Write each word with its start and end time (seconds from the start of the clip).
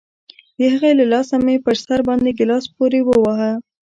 د 0.57 0.59
هغې 0.73 0.91
له 0.99 1.05
لاسه 1.13 1.35
مې 1.45 1.55
په 1.65 1.71
سر 1.83 1.99
باندې 2.07 2.29
گيلاس 2.39 2.65
پورې 2.75 2.99
وواهه. 3.03 3.51